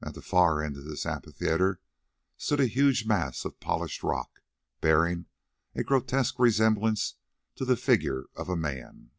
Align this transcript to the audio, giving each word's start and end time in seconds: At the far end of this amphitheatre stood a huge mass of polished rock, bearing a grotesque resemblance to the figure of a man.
At 0.00 0.14
the 0.14 0.22
far 0.22 0.62
end 0.64 0.78
of 0.78 0.86
this 0.86 1.04
amphitheatre 1.04 1.82
stood 2.38 2.60
a 2.60 2.66
huge 2.66 3.04
mass 3.04 3.44
of 3.44 3.60
polished 3.60 4.02
rock, 4.02 4.40
bearing 4.80 5.26
a 5.74 5.84
grotesque 5.84 6.38
resemblance 6.38 7.16
to 7.56 7.66
the 7.66 7.76
figure 7.76 8.24
of 8.34 8.48
a 8.48 8.56
man. 8.56 9.10